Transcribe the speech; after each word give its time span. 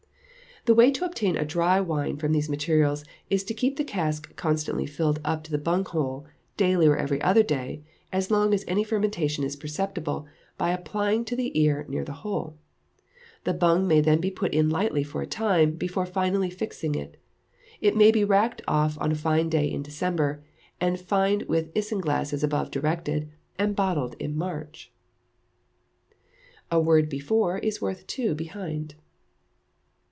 The 0.65 0.75
way 0.75 0.91
to 0.91 1.05
obtain 1.05 1.37
a 1.37 1.43
dry 1.43 1.79
wine 1.81 2.17
from 2.17 2.33
these 2.33 2.47
materials 2.47 3.03
is 3.31 3.43
to 3.45 3.53
keep 3.55 3.77
the 3.77 3.83
cask 3.83 4.35
constantly 4.35 4.85
filled 4.85 5.19
up 5.25 5.43
to 5.45 5.49
the 5.51 5.57
bung 5.57 5.83
hole, 5.85 6.27
daily 6.55 6.85
or 6.85 6.95
every 6.95 7.19
other 7.23 7.41
day, 7.41 7.81
as 8.13 8.29
long 8.29 8.53
as 8.53 8.63
any 8.67 8.83
fermentation 8.83 9.43
is 9.43 9.55
perceptible 9.55 10.27
by 10.59 10.69
applying 10.69 11.23
the 11.23 11.59
ear 11.59 11.83
near 11.89 12.01
to 12.03 12.05
the 12.05 12.17
hole; 12.17 12.57
the 13.43 13.55
bung 13.55 13.87
may 13.87 14.01
then 14.01 14.21
be 14.21 14.29
put 14.29 14.53
in 14.53 14.69
lightly 14.69 15.01
for 15.03 15.23
a 15.23 15.25
time, 15.25 15.71
before 15.71 16.05
finally 16.05 16.51
fixing 16.51 16.93
it; 16.93 17.17
it 17.81 17.97
may 17.97 18.11
be 18.11 18.23
racked 18.23 18.61
off 18.67 18.99
on 19.01 19.11
a 19.11 19.15
fine 19.15 19.49
day 19.49 19.65
in 19.65 19.81
December, 19.81 20.43
and 20.79 20.99
fined 21.01 21.41
with 21.49 21.73
isinglass 21.73 22.33
as 22.33 22.43
above 22.43 22.69
directed, 22.69 23.31
and 23.57 23.75
bottled 23.75 24.13
in 24.19 24.37
March. 24.37 24.91
[A 26.69 26.79
WORD 26.79 27.09
BEFORE 27.09 27.57
IS 27.57 27.81
WORTH 27.81 28.05
TWO 28.05 28.35
BEHIND. 28.35 28.93